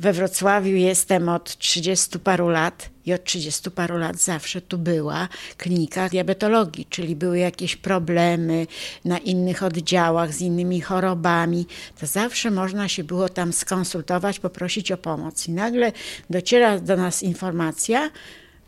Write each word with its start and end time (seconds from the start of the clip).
We 0.00 0.12
Wrocławiu 0.12 0.76
jestem 0.76 1.28
od 1.28 1.58
30 1.58 2.18
paru 2.18 2.48
lat 2.48 2.90
i 3.06 3.12
od 3.12 3.24
30 3.24 3.70
paru 3.70 3.98
lat 3.98 4.16
zawsze 4.16 4.60
tu 4.60 4.78
była 4.78 5.28
klinika 5.56 6.08
diabetologii, 6.08 6.86
czyli 6.90 7.16
były 7.16 7.38
jakieś 7.38 7.76
problemy 7.76 8.66
na 9.04 9.18
innych 9.18 9.62
oddziałach 9.62 10.34
z 10.34 10.40
innymi 10.40 10.80
chorobami, 10.80 11.66
to 12.00 12.06
zawsze 12.06 12.50
można 12.50 12.88
się 12.88 13.04
było 13.04 13.28
tam 13.28 13.52
skonsultować, 13.52 14.38
poprosić 14.38 14.92
o 14.92 14.96
pomoc. 14.96 15.48
I 15.48 15.52
nagle 15.52 15.92
dociera 16.30 16.78
do 16.78 16.96
nas 16.96 17.22
informacja, 17.22 18.10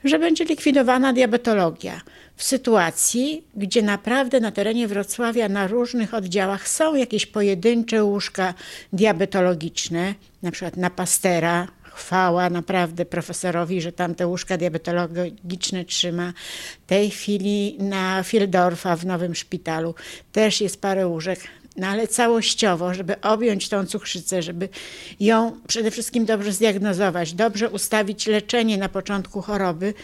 że 0.04 0.18
będzie 0.18 0.44
likwidowana 0.44 1.12
diabetologia. 1.12 2.00
W 2.36 2.42
sytuacji, 2.42 3.44
gdzie 3.56 3.82
naprawdę 3.82 4.40
na 4.40 4.52
terenie 4.52 4.88
Wrocławia 4.88 5.48
na 5.48 5.66
różnych 5.66 6.14
oddziałach 6.14 6.68
są 6.68 6.94
jakieś 6.94 7.26
pojedyncze 7.26 8.04
łóżka 8.04 8.54
diabetologiczne, 8.92 10.14
na 10.42 10.50
przykład 10.50 10.76
na 10.76 10.90
Pastera, 10.90 11.68
chwała 11.82 12.50
naprawdę 12.50 13.04
profesorowi, 13.04 13.80
że 13.80 13.92
tam 13.92 14.14
te 14.14 14.26
łóżka 14.26 14.56
diabetologiczne 14.56 15.84
trzyma. 15.84 16.32
W 16.82 16.86
tej 16.86 17.10
chwili 17.10 17.76
na 17.78 18.22
Fieldorfa 18.22 18.96
w 18.96 19.06
nowym 19.06 19.34
szpitalu 19.34 19.94
też 20.32 20.60
jest 20.60 20.80
parę 20.80 21.06
łóżek 21.06 21.40
no 21.76 21.86
ale 21.86 22.08
całościowo, 22.08 22.94
żeby 22.94 23.20
objąć 23.20 23.68
tą 23.68 23.86
cukrzycę, 23.86 24.42
żeby 24.42 24.68
ją 25.20 25.60
przede 25.68 25.90
wszystkim 25.90 26.24
dobrze 26.24 26.52
zdiagnozować, 26.52 27.32
dobrze 27.32 27.70
ustawić 27.70 28.26
leczenie 28.26 28.78
na 28.78 28.88
początku 28.88 29.42
choroby, 29.42 29.94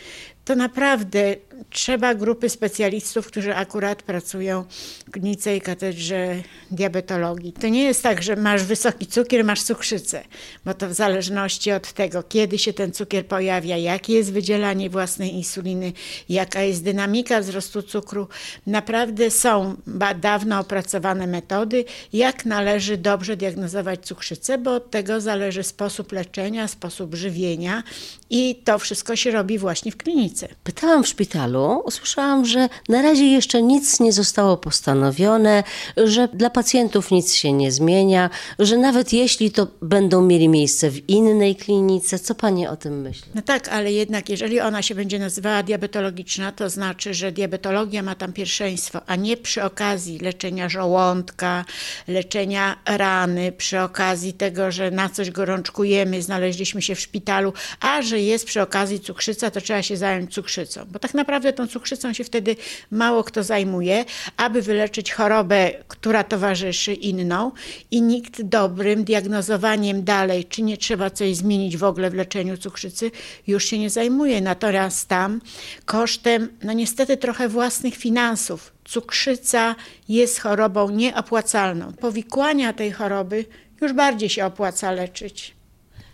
to 0.49 0.55
naprawdę 0.55 1.37
trzeba 1.71 2.15
grupy 2.15 2.49
specjalistów, 2.49 3.27
którzy 3.27 3.55
akurat 3.55 4.03
pracują 4.03 4.65
w 5.07 5.11
klinice 5.11 5.57
i 5.57 5.61
katedrze 5.61 6.43
diabetologii. 6.71 7.53
To 7.53 7.69
nie 7.69 7.85
jest 7.85 8.03
tak, 8.03 8.23
że 8.23 8.37
masz 8.37 8.63
wysoki 8.63 9.07
cukier, 9.07 9.45
masz 9.45 9.63
cukrzycę, 9.63 10.25
bo 10.65 10.75
to 10.75 10.89
w 10.89 10.93
zależności 10.93 11.73
od 11.73 11.93
tego, 11.93 12.23
kiedy 12.23 12.59
się 12.59 12.73
ten 12.73 12.93
cukier 12.93 13.27
pojawia, 13.27 13.77
jakie 13.77 14.13
jest 14.13 14.33
wydzielanie 14.33 14.91
własnej 14.91 15.35
insuliny, 15.35 15.93
jaka 16.29 16.63
jest 16.63 16.85
dynamika 16.85 17.41
wzrostu 17.41 17.83
cukru. 17.83 18.29
Naprawdę 18.67 19.31
są 19.31 19.77
dawno 20.17 20.61
opracowane 20.61 21.27
metody, 21.27 21.85
jak 22.13 22.45
należy 22.45 22.97
dobrze 22.97 23.37
diagnozować 23.37 24.07
cukrzycę, 24.07 24.59
bo 24.59 24.75
od 24.75 24.91
tego 24.91 25.21
zależy 25.21 25.63
sposób 25.63 26.13
leczenia, 26.13 26.69
sposób 26.69 27.15
żywienia 27.15 27.83
i 28.31 28.55
to 28.65 28.79
wszystko 28.79 29.17
się 29.17 29.31
robi 29.31 29.59
właśnie 29.59 29.93
w 29.93 29.97
klinice. 29.97 30.38
Pytałam 30.65 31.05
w 31.05 31.09
szpitalu, 31.09 31.83
usłyszałam, 31.85 32.47
że 32.47 32.69
na 32.89 33.03
razie 33.03 33.25
jeszcze 33.25 33.63
nic 33.63 34.01
nie 34.01 34.13
zostało 34.13 34.57
postanowione, 34.57 35.65
że 35.97 36.29
dla 36.29 36.51
pacjentów 36.51 37.11
nic 37.11 37.35
się 37.35 37.53
nie 37.53 37.73
zmienia, 37.73 38.31
że 38.59 38.77
nawet 38.77 39.13
jeśli 39.13 39.51
to 39.51 39.67
będą 39.83 40.23
mieli 40.23 40.49
miejsce 40.49 40.91
w 40.91 41.09
innej 41.09 41.57
klinice. 41.57 42.19
Co 42.19 42.35
pani 42.35 42.67
o 42.67 42.77
tym 42.77 43.01
myśli? 43.01 43.33
No 43.35 43.43
tak, 43.43 43.69
ale 43.69 43.93
jednak 43.93 44.29
jeżeli 44.29 44.61
ona 44.61 44.83
się 44.83 44.95
będzie 44.95 45.19
nazywała 45.19 45.63
diabetologiczna, 45.63 46.53
to 46.53 46.71
znaczy, 46.71 47.15
że 47.15 47.33
diabetologia 47.33 48.03
ma 48.03 48.15
tam 48.15 48.33
pierwszeństwo, 48.33 49.01
a 49.07 49.17
nie 49.17 49.37
przy 49.37 49.63
okazji 49.63 50.19
leczenia 50.19 50.69
żołądka, 50.69 51.65
leczenia 52.09 52.79
rany, 52.87 53.53
przy 53.53 53.81
okazji 53.81 54.33
tego, 54.33 54.73
że 54.73 54.91
na 54.91 55.09
coś 55.09 55.31
gorączkujemy, 55.31 56.23
znaleźliśmy 56.23 56.83
się 56.83 56.95
w 56.95 57.01
szpitalu, 57.01 57.53
a 57.81 58.03
że 58.03 58.21
jest 58.21 58.47
przy 58.47 58.63
okazji 58.63 59.01
cukrzyca, 59.01 59.51
to 59.51 59.61
trzeba 59.61 59.83
się 59.83 59.97
zająć 59.97 60.18
cukrzycą. 60.27 60.85
Bo 60.91 60.99
tak 60.99 61.15
naprawdę 61.15 61.53
tą 61.53 61.67
cukrzycą 61.67 62.13
się 62.13 62.25
wtedy 62.25 62.57
mało 62.91 63.25
kto 63.25 63.43
zajmuje, 63.43 64.05
aby 64.37 64.63
wyleczyć 64.63 65.13
chorobę, 65.13 65.71
która 65.89 66.25
towarzyszy 66.25 66.95
inną 66.95 67.53
i 67.91 68.03
nikt 68.03 68.43
dobrym 68.43 69.05
diagnozowaniem 69.05 70.05
dalej, 70.05 70.45
czy 70.45 70.63
nie 70.63 70.77
trzeba 70.77 71.11
coś 71.11 71.37
zmienić 71.37 71.77
w 71.77 71.85
ogóle 71.85 72.11
w 72.11 72.15
leczeniu 72.15 72.57
cukrzycy, 72.57 73.11
już 73.47 73.65
się 73.65 73.79
nie 73.79 73.91
zajmuje. 73.91 74.41
Natomiast 74.41 75.09
tam 75.09 75.41
kosztem, 75.85 76.49
no 76.63 76.73
niestety 76.73 77.17
trochę 77.17 77.49
własnych 77.49 77.97
finansów, 77.97 78.73
cukrzyca 78.85 79.75
jest 80.09 80.41
chorobą 80.41 80.91
nieopłacalną. 80.91 81.93
Powikłania 81.93 82.73
tej 82.73 82.93
choroby 82.93 83.45
już 83.81 83.93
bardziej 83.93 84.29
się 84.29 84.47
opłaca 84.47 84.93
leczyć. 84.93 85.58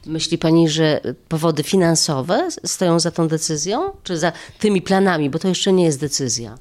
Myśli 0.06 0.38
pani, 0.38 0.69
że 0.69 1.00
powody 1.28 1.62
finansowe 1.62 2.48
stoją 2.65 3.00
za 3.00 3.10
tą 3.10 3.28
decyzją, 3.28 3.91
czy 4.03 4.19
za 4.19 4.32
tymi 4.59 4.82
planami, 4.82 5.31
bo 5.31 5.38
to 5.38 5.48
jeszcze 5.48 5.72
nie 5.72 5.84
jest 5.84 6.00
decyzja? 6.00 6.59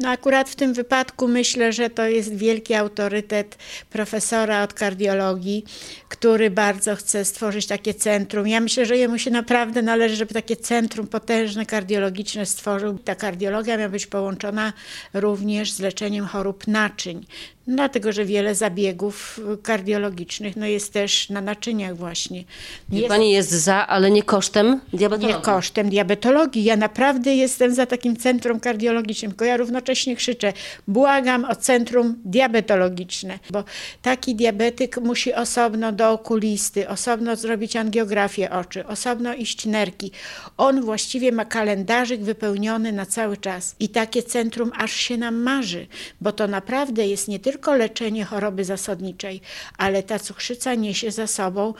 No 0.00 0.08
akurat 0.08 0.50
w 0.50 0.56
tym 0.56 0.74
wypadku 0.74 1.28
myślę, 1.28 1.72
że 1.72 1.90
to 1.90 2.06
jest 2.06 2.34
wielki 2.34 2.74
autorytet 2.74 3.58
profesora 3.90 4.62
od 4.62 4.74
kardiologii, 4.74 5.64
który 6.08 6.50
bardzo 6.50 6.96
chce 6.96 7.24
stworzyć 7.24 7.66
takie 7.66 7.94
centrum. 7.94 8.48
Ja 8.48 8.60
myślę, 8.60 8.86
że 8.86 8.96
jemu 8.96 9.18
się 9.18 9.30
naprawdę 9.30 9.82
należy, 9.82 10.16
żeby 10.16 10.34
takie 10.34 10.56
centrum 10.56 11.06
potężne 11.06 11.66
kardiologiczne 11.66 12.46
stworzył. 12.46 12.98
Ta 12.98 13.14
kardiologia 13.14 13.76
miała 13.76 13.88
być 13.88 14.06
połączona 14.06 14.72
również 15.14 15.72
z 15.72 15.80
leczeniem 15.80 16.26
chorób 16.26 16.66
naczyń. 16.66 17.26
Dlatego, 17.70 18.12
że 18.12 18.24
wiele 18.24 18.54
zabiegów 18.54 19.40
kardiologicznych 19.62 20.56
no 20.56 20.66
jest 20.66 20.92
też 20.92 21.30
na 21.30 21.40
naczyniach 21.40 21.96
właśnie. 21.96 22.44
Jest, 22.92 23.08
Pani 23.08 23.32
jest 23.32 23.50
za, 23.50 23.86
ale 23.86 24.10
nie 24.10 24.22
kosztem 24.22 24.80
diabetologii. 24.92 25.36
Nie 25.36 25.42
kosztem 25.42 25.90
diabetologii. 25.90 26.64
Ja 26.64 26.76
naprawdę 26.76 27.34
jestem 27.34 27.74
za 27.74 27.86
takim 27.86 28.16
centrum 28.16 28.60
kardiologicznym, 28.60 29.30
tylko 29.30 29.44
ja 29.44 29.56
równocześnie 29.56 30.16
krzyczę, 30.16 30.52
błagam 30.88 31.44
o 31.44 31.56
centrum 31.56 32.14
diabetologiczne, 32.24 33.38
bo 33.50 33.64
taki 34.02 34.34
diabetyk 34.34 34.96
musi 34.96 35.34
osobno 35.34 35.92
do 35.92 36.10
okulisty, 36.10 36.88
osobno 36.88 37.36
zrobić 37.36 37.76
angiografię 37.76 38.50
oczy, 38.50 38.86
osobno 38.86 39.34
iść 39.34 39.66
nerki. 39.66 40.10
On 40.56 40.82
właściwie 40.82 41.32
ma 41.32 41.44
kalendarzyk 41.44 42.20
wypełniony 42.22 42.92
na 42.92 43.06
cały 43.06 43.36
czas 43.36 43.76
i 43.80 43.88
takie 43.88 44.22
centrum 44.22 44.72
aż 44.76 44.92
się 44.92 45.16
nam 45.16 45.34
marzy, 45.34 45.86
bo 46.20 46.32
to 46.32 46.48
naprawdę 46.48 47.06
jest 47.06 47.28
nie 47.28 47.38
tylko 47.38 47.59
tylko 47.60 47.76
leczenie 47.76 48.24
choroby 48.24 48.64
zasadniczej, 48.64 49.40
ale 49.78 50.02
ta 50.02 50.18
cukrzyca 50.18 50.74
niesie 50.74 51.10
za 51.10 51.26
sobą 51.26 51.74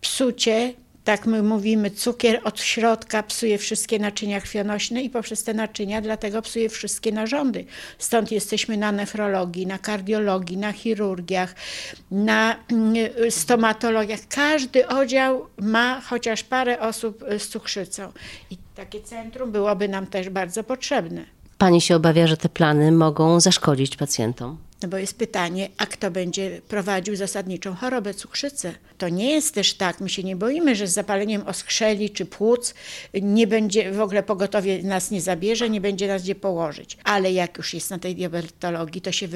psucie 0.00 0.74
tak 1.04 1.26
my 1.26 1.42
mówimy, 1.42 1.90
cukier 1.90 2.40
od 2.44 2.60
środka 2.60 3.22
psuje 3.22 3.58
wszystkie 3.58 3.98
naczynia 3.98 4.40
krwionośne 4.40 5.02
i 5.02 5.10
poprzez 5.10 5.44
te 5.44 5.54
naczynia 5.54 6.00
dlatego 6.00 6.42
psuje 6.42 6.68
wszystkie 6.68 7.12
narządy. 7.12 7.64
Stąd 7.98 8.32
jesteśmy 8.32 8.76
na 8.76 8.92
nefrologii, 8.92 9.66
na 9.66 9.78
kardiologii, 9.78 10.56
na 10.56 10.72
chirurgiach, 10.72 11.54
na 12.10 12.56
mm, 12.72 12.94
stomatologiach. 13.30 14.20
Każdy 14.28 14.88
oddział 14.88 15.46
ma 15.60 16.00
chociaż 16.00 16.42
parę 16.44 16.80
osób 16.80 17.24
z 17.38 17.48
cukrzycą 17.48 18.12
i 18.50 18.56
takie 18.74 19.00
centrum 19.00 19.52
byłoby 19.52 19.88
nam 19.88 20.06
też 20.06 20.28
bardzo 20.30 20.64
potrzebne. 20.64 21.24
Pani 21.58 21.80
się 21.80 21.96
obawia, 21.96 22.26
że 22.26 22.36
te 22.36 22.48
plany 22.48 22.92
mogą 22.92 23.40
zaszkodzić 23.40 23.96
pacjentom? 23.96 24.56
No 24.84 24.88
bo 24.88 24.96
jest 24.96 25.18
pytanie, 25.18 25.68
a 25.78 25.86
kto 25.86 26.10
będzie 26.10 26.60
prowadził 26.68 27.16
zasadniczą 27.16 27.74
chorobę 27.74 28.14
cukrzycę? 28.14 28.74
To 28.98 29.08
nie 29.08 29.30
jest 29.30 29.54
też 29.54 29.74
tak, 29.74 30.00
my 30.00 30.08
się 30.08 30.22
nie 30.22 30.36
boimy, 30.36 30.76
że 30.76 30.86
z 30.86 30.92
zapaleniem 30.92 31.42
oskrzeli 31.46 32.10
czy 32.10 32.26
płuc 32.26 32.74
nie 33.22 33.46
będzie, 33.46 33.92
w 33.92 34.00
ogóle 34.00 34.22
pogotowie 34.22 34.82
nas 34.82 35.10
nie 35.10 35.20
zabierze, 35.20 35.70
nie 35.70 35.80
będzie 35.80 36.08
nas 36.08 36.22
gdzie 36.22 36.34
położyć. 36.34 36.96
Ale 37.04 37.32
jak 37.32 37.58
już 37.58 37.74
jest 37.74 37.90
na 37.90 37.98
tej 37.98 38.14
diabetologii, 38.14 39.00
to 39.00 39.12
się 39.12 39.28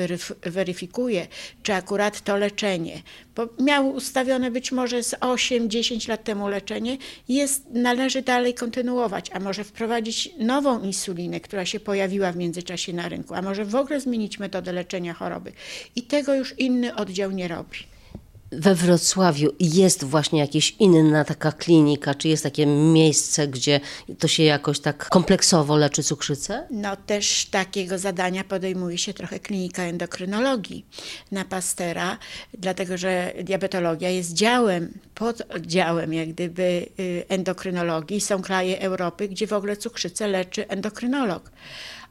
weryfikuje, 0.43 1.27
czy 1.63 1.75
akurat 1.75 2.21
to 2.21 2.37
leczenie, 2.37 3.03
bo 3.37 3.49
miało 3.61 3.91
ustawione 3.91 4.51
być 4.51 4.73
może 4.73 5.03
z 5.03 5.15
8-10 5.15 6.09
lat 6.09 6.25
temu 6.25 6.49
leczenie, 6.49 6.99
jest, 7.29 7.71
należy 7.71 8.23
dalej 8.23 8.55
kontynuować, 8.55 9.31
a 9.33 9.41
może 9.41 9.65
wprowadzić 9.65 10.31
nową 10.39 10.83
insulinę, 10.83 11.41
która 11.41 11.67
się 11.67 11.81
pojawiła 11.81 12.33
w 12.33 12.37
międzyczasie 12.37 12.93
na 12.93 13.09
rynku, 13.09 13.35
a 13.35 13.43
może 13.43 13.65
w 13.65 13.75
ogóle 13.75 14.01
zmienić 14.01 14.39
metodę 14.39 14.73
leczenia 14.73 15.15
choroby. 15.15 15.38
I 15.97 16.03
tego 16.03 16.35
już 16.35 16.59
inny 16.59 16.95
oddział 16.95 17.31
nie 17.31 17.49
robi 17.49 17.79
we 18.53 18.75
Wrocławiu 18.75 19.53
jest 19.61 20.05
właśnie 20.05 20.41
jakaś 20.41 20.75
inna 20.79 21.25
taka 21.25 21.53
klinika, 21.53 22.15
czy 22.15 22.29
jest 22.29 22.43
takie 22.43 22.67
miejsce, 22.67 23.49
gdzie 23.49 23.81
to 24.19 24.29
się 24.29 24.43
jakoś 24.43 24.81
tak 24.81 25.09
kompleksowo 25.09 25.77
leczy 25.77 26.03
cukrzycę? 26.03 26.67
No 26.71 26.97
też 26.97 27.47
takiego 27.47 27.99
zadania 27.99 28.45
podejmuje 28.45 28.99
się 28.99 29.15
trochę 29.15 29.41
klinika 29.41 29.83
endokrynologii 29.83 30.85
na 31.33 31.45
Pastera, 31.45 32.19
dlatego 32.59 32.99
że 32.99 33.33
diabetologia 33.43 34.11
jest 34.11 34.33
działem, 34.33 34.93
poddziałem 35.15 36.13
jak 36.15 36.29
gdyby 36.29 36.87
y, 37.01 37.25
endokrynologii. 37.29 38.21
Są 38.21 38.43
kraje 38.43 38.81
Europy, 38.81 39.29
gdzie 39.29 39.47
w 39.47 39.53
ogóle 39.53 39.77
cukrzycę 39.77 40.29
leczy 40.29 40.69
endokrynolog. 40.69 41.51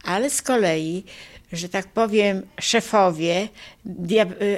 Ale 0.04 0.30
z 0.30 0.42
kolei 0.42 1.04
że 1.52 1.70
tak 1.70 1.88
powiem, 1.88 2.42
szefowie 2.60 3.48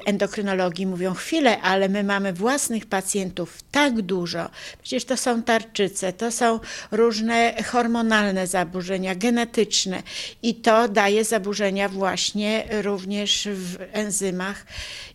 endokrynologii 0.05 0.85
mówią 0.85 1.13
chwilę, 1.13 1.61
ale 1.61 1.89
my 1.89 2.03
mamy 2.03 2.33
własnych 2.33 2.85
pacjentów 2.85 3.63
tak 3.71 4.01
dużo. 4.01 4.49
Przecież 4.81 5.05
to 5.05 5.17
są 5.17 5.43
tarczyce, 5.43 6.13
to 6.13 6.31
są 6.31 6.59
różne 6.91 7.63
hormonalne 7.63 8.47
zaburzenia, 8.47 9.15
genetyczne 9.15 10.03
i 10.43 10.55
to 10.55 10.87
daje 10.87 11.25
zaburzenia 11.25 11.89
właśnie 11.89 12.63
również 12.81 13.47
w 13.51 13.77
enzymach 13.91 14.65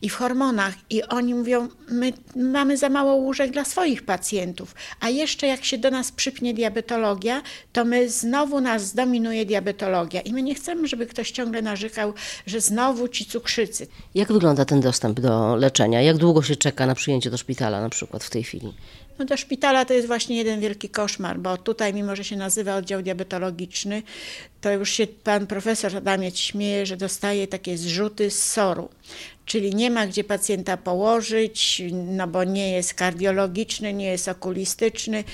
i 0.03 0.09
w 0.09 0.15
hormonach. 0.15 0.75
I 0.91 1.03
oni 1.03 1.35
mówią, 1.35 1.69
my 1.89 2.13
mamy 2.37 2.77
za 2.77 2.89
mało 2.89 3.15
łóżek 3.15 3.51
dla 3.51 3.65
swoich 3.65 4.03
pacjentów, 4.03 4.75
a 5.01 5.09
jeszcze 5.09 5.47
jak 5.47 5.65
się 5.65 5.79
do 5.79 5.91
nas 5.91 6.13
przypnie 6.13 6.55
diabetologia, 6.55 7.43
to 7.73 7.85
my 7.85 8.09
znowu 8.09 8.61
nas 8.61 8.87
zdominuje 8.87 9.47
diabetologia 9.47 10.21
i 10.21 10.33
my 10.33 10.43
nie 10.43 10.55
chcemy, 10.55 10.89
żeby 10.89 11.07
ktoś 11.07 11.31
ciągle 11.31 11.63
narzekał, 11.65 12.13
że 12.47 12.61
znowu 12.61 13.09
ci 13.09 13.25
cukrzycy. 13.25 13.87
Jak 14.15 14.33
wygląda 14.33 14.65
ten 14.65 14.81
dostęp 14.81 15.21
do 15.21 15.57
leczenia? 15.57 16.03
Jak 16.03 16.17
długo 16.17 16.43
się 16.43 16.57
czeka 16.57 16.87
na 16.87 16.95
przyjęcie 16.95 17.31
do 17.31 17.37
szpitala 17.37 17.81
na 17.81 17.89
przykład 17.89 18.25
w 18.25 18.31
tej 18.31 18.43
chwili? 18.43 18.75
No 19.19 19.25
do 19.25 19.37
szpitala 19.37 19.85
to 19.85 19.95
jest 19.95 20.07
właśnie 20.07 20.37
jeden 20.37 20.61
wielki 20.61 20.89
koszmar, 20.89 21.39
bo 21.39 21.57
tutaj, 21.57 21.95
mimo 21.95 22.17
że 22.17 22.25
się 22.25 22.37
nazywa 22.37 22.77
oddział 22.77 23.03
diabetologiczny, 23.03 24.03
to 24.61 24.73
już 24.73 24.91
się 24.91 25.07
pan 25.07 25.47
profesor 25.47 25.97
Adamiec 25.97 26.39
śmieje, 26.39 26.87
że 26.87 26.97
dostaje 26.97 27.47
takie 27.47 27.79
zrzuty 27.79 28.31
z 28.31 28.43
soru. 28.43 28.89
Czyli 29.47 29.75
nie 29.75 29.91
ma 29.91 30.07
gdzie 30.07 30.25
pacjenta 30.25 30.77
położyć, 30.77 31.83
no 31.93 32.27
bo 32.27 32.45
nie 32.45 32.73
jest 32.73 32.95
kardiologiczny, 32.95 33.93
nie 33.93 34.07
jest 34.07 34.29
okulistyczny 34.29 35.25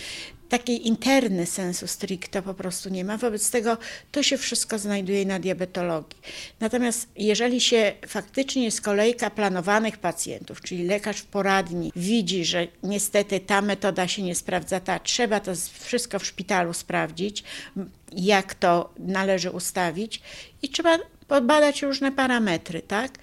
takiej 0.50 0.86
interny 0.86 1.46
sensu 1.46 1.86
stricto 1.86 2.42
po 2.42 2.54
prostu 2.54 2.88
nie 2.88 3.04
ma. 3.04 3.16
Wobec 3.16 3.50
tego 3.50 3.78
to 4.12 4.22
się 4.22 4.38
wszystko 4.38 4.78
znajduje 4.78 5.26
na 5.26 5.38
diabetologii. 5.38 6.18
Natomiast 6.60 7.08
jeżeli 7.16 7.60
się 7.60 7.92
faktycznie 8.06 8.64
jest 8.64 8.80
kolejka 8.80 9.30
planowanych 9.30 9.98
pacjentów, 9.98 10.60
czyli 10.60 10.84
lekarz 10.86 11.20
w 11.20 11.26
poradni 11.26 11.92
widzi, 11.96 12.44
że 12.44 12.68
niestety 12.82 13.40
ta 13.40 13.62
metoda 13.62 14.08
się 14.08 14.22
nie 14.22 14.34
sprawdza, 14.34 14.80
ta 14.80 14.98
trzeba 14.98 15.40
to 15.40 15.52
wszystko 15.80 16.18
w 16.18 16.26
szpitalu 16.26 16.72
sprawdzić, 16.72 17.44
jak 18.12 18.54
to 18.54 18.94
należy 18.98 19.50
ustawić 19.50 20.22
i 20.62 20.68
trzeba 20.68 20.98
podbadać 21.28 21.82
różne 21.82 22.12
parametry, 22.12 22.82
tak? 22.82 23.18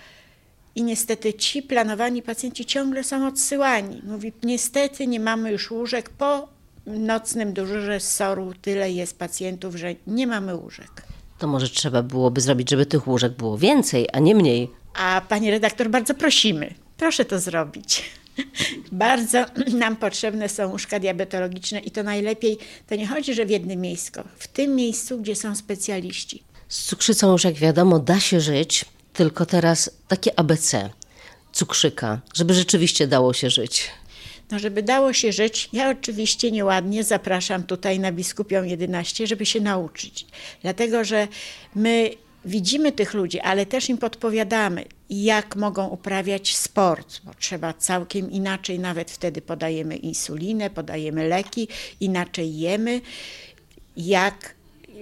I 0.75 0.83
niestety 0.83 1.33
ci 1.33 1.63
planowani 1.63 2.21
pacjenci 2.21 2.65
ciągle 2.65 3.03
są 3.03 3.27
odsyłani. 3.27 4.01
Mówi, 4.03 4.33
niestety 4.43 5.07
nie 5.07 5.19
mamy 5.19 5.51
już 5.51 5.71
łóżek 5.71 6.09
po 6.09 6.56
nocnym 6.87 7.53
dyżurze 7.53 7.99
z 7.99 8.11
SOR-u 8.11 8.53
tyle 8.61 8.91
jest 8.91 9.19
pacjentów, 9.19 9.75
że 9.75 9.95
nie 10.07 10.27
mamy 10.27 10.55
łóżek. 10.55 11.03
To 11.37 11.47
może 11.47 11.69
trzeba 11.69 12.03
byłoby 12.03 12.41
zrobić, 12.41 12.69
żeby 12.69 12.85
tych 12.85 13.07
łóżek 13.07 13.33
było 13.33 13.57
więcej, 13.57 14.07
a 14.13 14.19
nie 14.19 14.35
mniej. 14.35 14.71
A 14.93 15.21
pani 15.29 15.51
redaktor, 15.51 15.89
bardzo 15.89 16.13
prosimy, 16.13 16.73
proszę 16.97 17.25
to 17.25 17.39
zrobić. 17.39 18.03
Bardzo 18.91 19.45
nam 19.73 19.95
potrzebne 19.95 20.49
są 20.49 20.67
łóżka 20.67 20.99
diabetologiczne 20.99 21.79
i 21.79 21.91
to 21.91 22.03
najlepiej, 22.03 22.57
to 22.87 22.95
nie 22.95 23.07
chodzi, 23.07 23.33
że 23.33 23.45
w 23.45 23.49
jednym 23.49 23.81
miejscu, 23.81 24.21
w 24.37 24.47
tym 24.47 24.75
miejscu, 24.75 25.17
gdzie 25.21 25.35
są 25.35 25.55
specjaliści. 25.55 26.43
Z 26.69 26.83
cukrzycą 26.83 27.31
już 27.31 27.43
jak 27.43 27.53
wiadomo 27.53 27.99
da 27.99 28.19
się 28.19 28.41
żyć, 28.41 28.85
tylko 29.13 29.45
teraz 29.45 29.91
takie 30.07 30.39
ABC, 30.39 30.89
cukrzyka, 31.51 32.21
żeby 32.33 32.53
rzeczywiście 32.53 33.07
dało 33.07 33.33
się 33.33 33.49
żyć. 33.49 33.89
No, 34.51 34.59
żeby 34.59 34.83
dało 34.83 35.13
się 35.13 35.31
żyć, 35.31 35.69
ja 35.73 35.89
oczywiście 35.89 36.51
nieładnie 36.51 37.03
zapraszam 37.03 37.63
tutaj 37.63 37.99
na 37.99 38.11
Biskupią 38.11 38.63
11, 38.63 39.27
żeby 39.27 39.45
się 39.45 39.61
nauczyć. 39.61 40.25
Dlatego, 40.61 41.03
że 41.03 41.27
my 41.75 42.11
widzimy 42.45 42.91
tych 42.91 43.13
ludzi, 43.13 43.39
ale 43.39 43.65
też 43.65 43.89
im 43.89 43.97
podpowiadamy, 43.97 44.85
jak 45.09 45.55
mogą 45.55 45.87
uprawiać 45.87 46.55
sport, 46.55 47.21
bo 47.23 47.31
trzeba 47.39 47.73
całkiem 47.73 48.31
inaczej, 48.31 48.79
nawet 48.79 49.11
wtedy 49.11 49.41
podajemy 49.41 49.95
insulinę, 49.95 50.69
podajemy 50.69 51.27
leki, 51.27 51.67
inaczej 51.99 52.57
jemy, 52.57 53.01
jak 53.97 54.56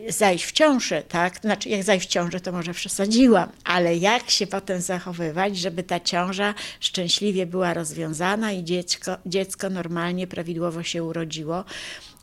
zajść 0.09 0.45
w 0.45 0.51
ciążę, 0.51 1.03
tak? 1.03 1.39
Znaczy, 1.41 1.69
jak 1.69 1.83
zajść 1.83 2.07
w 2.07 2.09
ciążę, 2.09 2.39
to 2.39 2.51
może 2.51 2.73
przesadziłam, 2.73 3.49
ale 3.63 3.97
jak 3.97 4.29
się 4.29 4.47
potem 4.47 4.81
zachowywać, 4.81 5.57
żeby 5.57 5.83
ta 5.83 5.99
ciąża 5.99 6.53
szczęśliwie 6.79 7.45
była 7.45 7.73
rozwiązana 7.73 8.51
i 8.51 8.63
dziecko, 8.63 9.17
dziecko 9.25 9.69
normalnie, 9.69 10.27
prawidłowo 10.27 10.83
się 10.83 11.03
urodziło. 11.03 11.63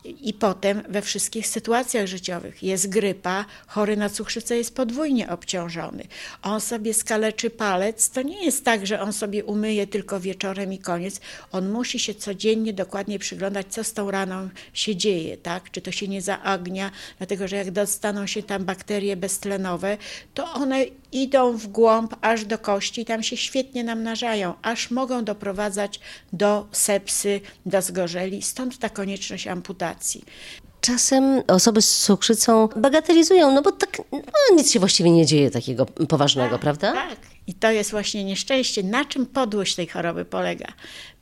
I 0.05 0.35
potem 0.35 0.83
we 0.89 1.03
wszystkich 1.03 1.47
sytuacjach 1.47 2.07
życiowych 2.07 2.63
jest 2.63 2.89
grypa, 2.89 3.45
chory 3.67 3.97
na 3.97 4.09
cukrzycę 4.09 4.57
jest 4.57 4.75
podwójnie 4.75 5.31
obciążony. 5.31 6.05
On 6.43 6.61
sobie 6.61 6.95
skaleczy 6.95 7.51
palec, 7.51 8.11
to 8.11 8.23
nie 8.23 8.45
jest 8.45 8.65
tak, 8.65 8.87
że 8.87 9.01
on 9.01 9.13
sobie 9.13 9.45
umyje 9.45 9.87
tylko 9.87 10.21
wieczorem 10.21 10.73
i 10.73 10.79
koniec. 10.79 11.21
On 11.53 11.71
musi 11.71 11.99
się 11.99 12.15
codziennie 12.15 12.73
dokładnie 12.73 13.19
przyglądać, 13.19 13.67
co 13.71 13.85
z 13.85 13.93
tą 13.93 14.11
raną 14.11 14.49
się 14.73 14.97
dzieje, 14.97 15.37
tak? 15.37 15.71
Czy 15.71 15.81
to 15.81 15.93
się 15.93 16.09
nie 16.09 16.23
zaagnia, 16.23 16.91
dlatego 17.19 17.49
że 17.49 17.57
jak 17.57 17.71
dostaną 17.71 18.27
się 18.27 18.43
tam 18.43 18.65
bakterie 18.65 19.17
beztlenowe, 19.17 19.99
to 20.35 20.53
one 20.53 20.85
idą 21.13 21.57
w 21.57 21.67
głąb 21.67 22.17
aż 22.21 22.45
do 22.45 22.59
kości 22.59 23.05
tam 23.05 23.23
się 23.23 23.37
świetnie 23.37 23.85
namnażają, 23.85 24.55
aż 24.63 24.91
mogą 24.91 25.25
doprowadzać 25.25 26.01
do 26.33 26.67
sepsy, 26.73 27.41
do 27.67 27.83
zgorzeli. 27.83 28.43
Stąd 28.43 28.79
ta 28.79 28.89
konieczność 28.89 29.47
amputacji. 29.47 30.25
Czasem 30.81 31.43
osoby 31.49 31.83
z 31.83 32.01
cukrzycą 32.01 32.69
bagatelizują, 32.77 33.55
no 33.55 33.63
bo 33.63 33.73
tak 33.73 34.03
no, 34.13 34.57
nic 34.57 34.73
się 34.73 34.81
właściwie 34.81 35.11
nie 35.11 35.27
dzieje 35.27 35.51
takiego 35.51 35.87
poważnego, 35.87 36.51
tak, 36.51 36.61
prawda? 36.61 36.93
Tak. 36.93 37.19
I 37.47 37.55
to 37.55 37.71
jest 37.71 37.91
właśnie 37.91 38.25
nieszczęście. 38.25 38.83
Na 38.83 39.05
czym 39.05 39.27
podłość 39.27 39.75
tej 39.75 39.87
choroby 39.87 40.25
polega? 40.25 40.67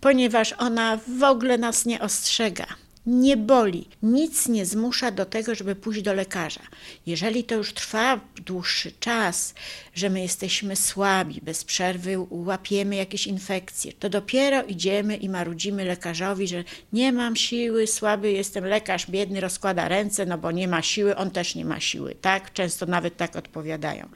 Ponieważ 0.00 0.54
ona 0.58 0.98
w 1.18 1.22
ogóle 1.22 1.58
nas 1.58 1.86
nie 1.86 2.00
ostrzega 2.00 2.66
nie 3.06 3.36
boli, 3.36 3.88
nic 4.02 4.48
nie 4.48 4.66
zmusza 4.66 5.10
do 5.10 5.24
tego, 5.24 5.54
żeby 5.54 5.74
pójść 5.74 6.02
do 6.02 6.14
lekarza. 6.14 6.60
Jeżeli 7.06 7.44
to 7.44 7.54
już 7.54 7.74
trwa 7.74 8.20
dłuższy 8.36 8.92
czas, 8.92 9.54
że 9.94 10.10
my 10.10 10.20
jesteśmy 10.20 10.76
słabi, 10.76 11.40
bez 11.42 11.64
przerwy 11.64 12.16
łapiemy 12.30 12.96
jakieś 12.96 13.26
infekcje, 13.26 13.92
to 13.92 14.08
dopiero 14.08 14.62
idziemy 14.62 15.16
i 15.16 15.28
marudzimy 15.28 15.84
lekarzowi, 15.84 16.48
że 16.48 16.64
nie 16.92 17.12
mam 17.12 17.36
siły, 17.36 17.86
słaby 17.86 18.32
jestem, 18.32 18.64
lekarz 18.64 19.10
biedny 19.10 19.40
rozkłada 19.40 19.88
ręce, 19.88 20.26
no 20.26 20.38
bo 20.38 20.50
nie 20.50 20.68
ma 20.68 20.82
siły, 20.82 21.16
on 21.16 21.30
też 21.30 21.54
nie 21.54 21.64
ma 21.64 21.80
siły, 21.80 22.14
tak? 22.20 22.52
Często 22.52 22.86
nawet 22.86 23.16
tak 23.16 23.36
odpowiadają. 23.36 24.08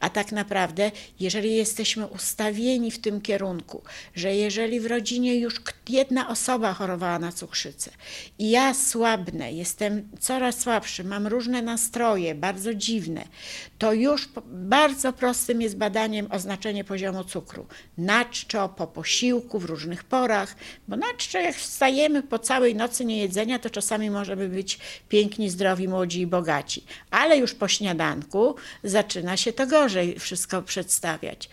A 0.00 0.10
tak 0.10 0.32
naprawdę, 0.32 0.90
jeżeli 1.20 1.56
jesteśmy 1.56 2.06
ustawieni 2.06 2.90
w 2.90 2.98
tym 2.98 3.20
kierunku, 3.20 3.82
że 4.14 4.34
jeżeli 4.34 4.80
w 4.80 4.86
rodzinie 4.86 5.36
już 5.36 5.54
jedna 5.88 6.28
osoba 6.28 6.74
chorowała 6.74 7.18
na 7.18 7.32
cukrzycę 7.32 7.90
ja 8.38 8.74
słabnę, 8.74 9.52
jestem 9.52 10.08
coraz 10.20 10.60
słabszy, 10.60 11.04
mam 11.04 11.26
różne 11.26 11.62
nastroje, 11.62 12.34
bardzo 12.34 12.74
dziwne, 12.74 13.24
to 13.78 13.92
już 13.92 14.28
bardzo 14.46 15.12
prostym 15.12 15.62
jest 15.62 15.76
badaniem 15.76 16.28
oznaczenie 16.30 16.84
poziomu 16.84 17.24
cukru. 17.24 17.66
Na 17.98 18.24
czczo, 18.24 18.68
po 18.68 18.86
posiłku, 18.86 19.58
w 19.58 19.64
różnych 19.64 20.04
porach, 20.04 20.56
bo 20.88 20.96
na 20.96 21.14
czczo 21.16 21.38
jak 21.38 21.56
wstajemy 21.56 22.22
po 22.22 22.38
całej 22.38 22.74
nocy 22.74 23.04
niejedzenia, 23.04 23.58
to 23.58 23.70
czasami 23.70 24.10
możemy 24.10 24.48
być 24.48 24.78
piękni, 25.08 25.50
zdrowi, 25.50 25.88
młodzi 25.88 26.20
i 26.20 26.26
bogaci. 26.26 26.84
Ale 27.10 27.38
już 27.38 27.54
po 27.54 27.68
śniadanku 27.68 28.54
zaczyna 28.84 29.36
się 29.36 29.52
to 29.52 29.66
gorzej 29.66 30.18
wszystko 30.18 30.62
przedstawiać. 30.62 31.48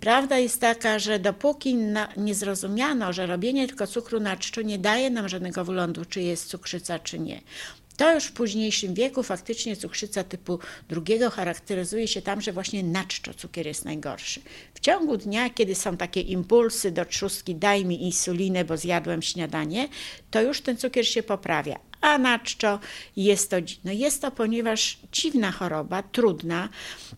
Prawda 0.00 0.38
jest 0.38 0.60
taka, 0.60 0.98
że 0.98 1.18
dopóki 1.18 1.74
na, 1.74 2.08
nie 2.16 2.34
zrozumiano, 2.34 3.12
że 3.12 3.26
robienie 3.26 3.66
tylko 3.66 3.86
cukru 3.86 4.20
na 4.20 4.36
czczo 4.36 4.62
nie 4.62 4.78
daje 4.78 5.10
nam 5.10 5.28
żadnego 5.28 5.64
wglądu, 5.64 6.04
czy 6.04 6.22
jest 6.22 6.48
cukrzyca, 6.48 6.98
czy 6.98 7.18
nie. 7.18 7.40
To 7.96 8.14
już 8.14 8.24
w 8.24 8.32
późniejszym 8.32 8.94
wieku 8.94 9.22
faktycznie 9.22 9.76
cukrzyca 9.76 10.24
typu 10.24 10.58
drugiego 10.88 11.30
charakteryzuje 11.30 12.08
się 12.08 12.22
tam, 12.22 12.40
że 12.40 12.52
właśnie 12.52 12.82
na 12.82 13.04
czczo 13.04 13.34
cukier 13.34 13.66
jest 13.66 13.84
najgorszy. 13.84 14.40
W 14.74 14.80
ciągu 14.80 15.16
dnia, 15.16 15.50
kiedy 15.50 15.74
są 15.74 15.96
takie 15.96 16.20
impulsy 16.20 16.90
do 16.90 17.04
trzustki, 17.04 17.54
daj 17.54 17.84
mi 17.84 18.04
insulinę, 18.04 18.64
bo 18.64 18.76
zjadłem 18.76 19.22
śniadanie, 19.22 19.88
to 20.30 20.42
już 20.42 20.60
ten 20.60 20.76
cukier 20.76 21.08
się 21.08 21.22
poprawia 21.22 21.78
a 22.00 22.18
na 22.18 22.38
czczo 22.38 22.78
jest 23.16 23.50
to, 23.50 23.56
no 23.84 23.92
jest 23.92 24.22
to 24.22 24.30
ponieważ 24.30 24.98
dziwna 25.12 25.52
choroba, 25.52 26.02
trudna, 26.02 26.68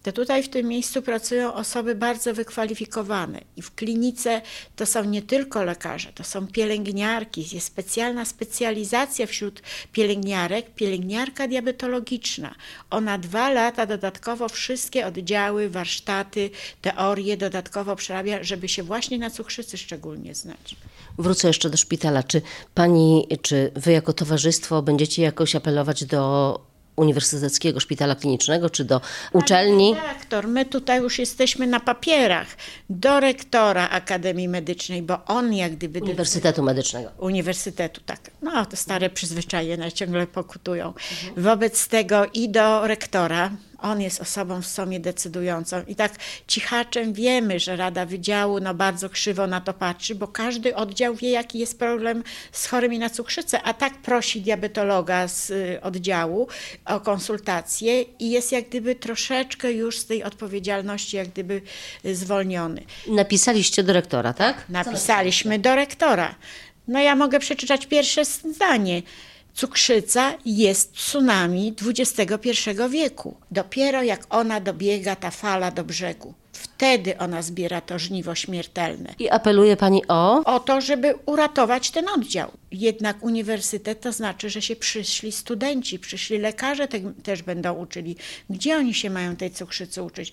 to 0.03 0.13
tutaj 0.13 0.43
w 0.43 0.49
tym 0.49 0.67
miejscu 0.67 1.03
pracują 1.03 1.55
osoby 1.55 1.95
bardzo 1.95 2.35
wykwalifikowane 2.35 3.41
i 3.57 3.63
w 3.63 3.75
klinice 3.75 4.43
to 4.77 4.87
są 4.87 5.05
nie 5.05 5.23
tylko 5.23 5.65
lekarze, 5.65 6.13
to 6.13 6.25
są 6.25 6.47
pielęgniarki, 6.47 7.47
jest 7.53 7.67
specjalna 7.67 8.25
specjalizacja 8.25 9.27
wśród 9.27 9.63
pielęgniarek, 9.93 10.75
pielęgniarka 10.75 11.49
diabetologiczna. 11.49 12.55
Ona 12.91 13.19
dwa 13.19 13.51
lata 13.51 13.87
dodatkowo 13.87 14.49
wszystkie 14.49 15.07
oddziały, 15.07 15.71
warsztaty, 15.71 16.51
teorie 16.83 17.37
dodatkowo 17.37 17.97
przerabia, 17.97 18.43
żeby 18.43 18.69
się 18.69 18.83
właśnie 18.83 19.19
na 19.19 19.31
cukrzycy 19.31 19.79
szczególnie 19.79 20.35
znać. 20.35 20.77
Wrócę 21.19 21.49
jeszcze 21.49 21.71
do 21.71 21.77
szpitala. 21.77 22.23
Czy 22.23 22.43
pani, 22.75 23.27
czy 23.43 23.73
wy 23.75 23.93
jako 23.93 24.13
towarzystwo 24.13 24.68
będziecie 24.83 25.23
jakoś 25.23 25.57
apelować 25.57 26.05
do 26.05 26.61
Uniwersyteckiego 26.99 27.81
Szpitala 27.81 28.15
Klinicznego 28.15 28.71
czy 28.71 28.85
do 28.85 29.01
uczelni? 29.33 29.95
Dyrektor, 29.95 30.49
my 30.49 30.65
tutaj 30.65 31.01
już 31.01 31.19
jesteśmy 31.19 31.67
na 31.67 31.81
papierach 31.81 32.47
do 32.91 33.21
rektora 33.21 33.89
Akademii 33.89 34.49
Medycznej, 34.49 35.03
bo 35.03 35.25
on 35.25 35.55
jak 35.55 35.77
gdyby... 35.77 36.01
Uniwersytetu 36.01 36.63
Medycznego. 36.63 37.11
Uniwersytetu, 37.19 38.01
tak. 38.07 38.31
No, 38.43 38.67
te 38.67 38.77
stare 38.77 39.11
przyzwyczajenia 39.11 39.91
ciągle 39.91 40.27
pokutują. 40.27 40.95
Wobec 41.37 41.89
tego 41.89 42.27
i 42.35 42.49
do 42.49 42.87
rektora, 42.87 43.51
on 43.79 44.01
jest 44.01 44.21
osobą 44.21 44.63
w 44.63 44.67
sumie 44.67 45.01
decydującą. 45.01 45.83
I 45.87 45.95
tak 45.95 46.13
cichaczem 46.47 47.13
wiemy, 47.13 47.61
że 47.61 47.77
Rada 47.77 48.07
Wydziału 48.07 48.61
no, 48.61 48.75
bardzo 48.75 49.11
krzywo 49.11 49.47
na 49.47 49.61
to 49.61 49.73
patrzy, 49.73 50.15
bo 50.15 50.29
każdy 50.29 50.77
oddział 50.77 51.15
wie, 51.15 51.31
jaki 51.31 51.59
jest 51.59 51.79
problem 51.79 52.25
z 52.53 52.67
chorymi 52.67 52.99
na 52.99 53.11
cukrzycę, 53.11 53.63
a 53.63 53.75
tak 53.75 53.95
prosi 53.95 54.41
diabetologa 54.41 55.29
z 55.29 55.51
y, 55.51 55.81
oddziału 55.83 56.49
o 56.85 57.01
konsultację 57.01 58.03
i 58.03 58.31
jest 58.31 58.53
jak 58.53 58.69
gdyby 58.69 58.95
troszeczkę 58.95 59.73
już 59.73 59.99
z 59.99 60.07
tej 60.07 60.25
odpowiedzialności 60.25 61.17
jak 61.17 61.29
gdyby 61.29 61.63
y, 62.05 62.17
zwolniony. 62.17 62.83
Napisaliście 63.09 63.83
do 63.83 63.93
rektora, 63.93 64.33
tak? 64.33 64.65
Napisaliśmy 64.69 65.59
do 65.59 65.75
rektora. 65.75 66.35
No 66.89 67.01
ja 67.01 67.17
mogę 67.17 67.41
przeczytać 67.41 67.87
pierwsze 67.87 68.25
zdanie. 68.25 69.03
Cukrzyca 69.59 70.35
jest 70.45 70.93
tsunami 70.93 71.75
XXI 71.87 72.51
wieku. 72.91 73.37
Dopiero 73.51 74.03
jak 74.03 74.27
ona 74.31 74.61
dobiega, 74.61 75.17
ta 75.17 75.31
fala 75.31 75.71
do 75.71 75.85
brzegu, 75.85 76.35
wtedy 76.53 77.19
ona 77.19 77.43
zbiera 77.43 77.81
to 77.81 77.99
żniwo 77.99 78.35
śmiertelne. 78.35 79.15
I 79.19 79.31
apeluje 79.31 79.77
pani 79.77 80.03
o... 80.09 80.45
O 80.45 80.61
to, 80.61 80.81
żeby 80.81 81.15
uratować 81.27 81.91
ten 81.91 82.09
oddział. 82.09 82.53
Jednak 82.73 83.25
uniwersytet 83.25 84.01
to 84.01 84.13
znaczy, 84.13 84.51
że 84.51 84.63
się 84.63 84.77
przyszli 84.77 85.33
studenci, 85.33 85.99
przyszli 85.99 86.39
lekarze 86.39 86.89
te, 86.89 87.01
też 87.01 87.43
będą 87.43 87.75
uczyli. 87.75 88.17
Gdzie 88.51 88.77
oni 88.77 88.95
się 88.95 89.11
mają 89.11 89.37
tej 89.37 89.51
cukrzycy 89.51 90.03
uczyć? 90.03 90.33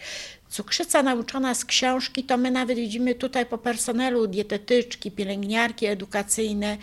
Cukrzyca 0.49 1.03
nauczona 1.03 1.55
z 1.55 1.65
książki, 1.65 2.23
to 2.23 2.37
my 2.37 2.51
nawet 2.51 2.77
widzimy 2.77 3.15
tutaj 3.15 3.45
po 3.45 3.57
personelu 3.57 4.27
dietetyczki, 4.27 5.11
pielęgniarki 5.11 5.85
edukacyjne. 5.85 6.77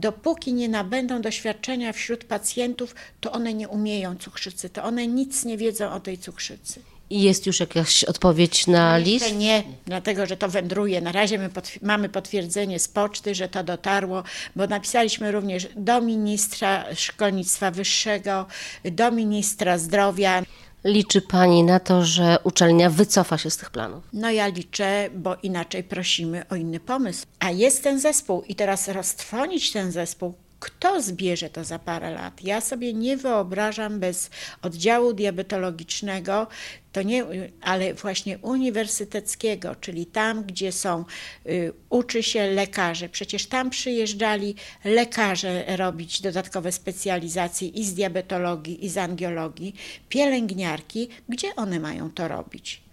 Dopóki 0.00 0.52
nie 0.52 0.68
nabędą 0.68 1.22
doświadczenia 1.22 1.92
wśród 1.92 2.24
pacjentów, 2.24 2.94
to 3.20 3.32
one 3.32 3.54
nie 3.54 3.68
umieją 3.68 4.16
cukrzycy, 4.16 4.70
to 4.70 4.84
one 4.84 5.06
nic 5.06 5.44
nie 5.44 5.56
wiedzą 5.56 5.92
o 5.92 6.00
tej 6.00 6.18
cukrzycy. 6.18 6.80
I 7.10 7.22
jest 7.22 7.46
już 7.46 7.60
jakaś 7.60 8.04
odpowiedź 8.04 8.66
na 8.66 8.98
list? 8.98 9.36
Nie, 9.36 9.62
dlatego 9.86 10.26
że 10.26 10.36
to 10.36 10.48
wędruje. 10.48 11.00
Na 11.00 11.12
razie 11.12 11.38
my 11.38 11.48
potw- 11.48 11.78
mamy 11.82 12.08
potwierdzenie 12.08 12.78
z 12.78 12.88
poczty, 12.88 13.34
że 13.34 13.48
to 13.48 13.64
dotarło, 13.64 14.22
bo 14.56 14.66
napisaliśmy 14.66 15.32
również 15.32 15.68
do 15.76 16.00
ministra 16.00 16.84
szkolnictwa 16.94 17.70
wyższego, 17.70 18.46
do 18.84 19.10
ministra 19.10 19.78
zdrowia. 19.78 20.42
Liczy 20.84 21.20
pani 21.20 21.64
na 21.64 21.80
to, 21.80 22.04
że 22.04 22.38
uczelnia 22.44 22.90
wycofa 22.90 23.38
się 23.38 23.50
z 23.50 23.56
tych 23.56 23.70
planów? 23.70 24.04
No 24.12 24.30
ja 24.30 24.46
liczę, 24.46 25.10
bo 25.14 25.36
inaczej 25.42 25.84
prosimy 25.84 26.42
o 26.50 26.54
inny 26.54 26.80
pomysł. 26.80 27.26
A 27.38 27.50
jest 27.50 27.82
ten 27.82 28.00
zespół 28.00 28.42
i 28.42 28.54
teraz 28.54 28.88
roztrwonić 28.88 29.72
ten 29.72 29.92
zespół, 29.92 30.34
kto 30.60 31.02
zbierze 31.02 31.50
to 31.50 31.64
za 31.64 31.78
parę 31.78 32.10
lat? 32.10 32.44
Ja 32.44 32.60
sobie 32.60 32.94
nie 32.94 33.16
wyobrażam 33.16 34.00
bez 34.00 34.30
oddziału 34.62 35.12
diabetologicznego, 35.12 36.46
to 36.92 37.02
nie, 37.02 37.24
ale 37.60 37.94
właśnie 37.94 38.38
uniwersyteckiego, 38.38 39.74
czyli 39.74 40.06
tam, 40.06 40.44
gdzie 40.44 40.72
są, 40.72 41.04
y, 41.46 41.72
uczy 41.90 42.22
się 42.22 42.46
lekarzy. 42.46 43.08
Przecież 43.08 43.46
tam 43.46 43.70
przyjeżdżali 43.70 44.54
lekarze 44.84 45.76
robić 45.76 46.20
dodatkowe 46.20 46.72
specjalizacje 46.72 47.68
i 47.68 47.84
z 47.84 47.94
diabetologii, 47.94 48.84
i 48.84 48.88
z 48.88 48.98
angiologii, 48.98 49.74
pielęgniarki. 50.08 51.08
Gdzie 51.28 51.54
one 51.56 51.80
mają 51.80 52.10
to 52.10 52.28
robić? 52.28 52.87